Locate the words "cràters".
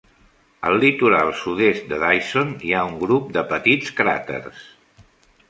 4.03-4.67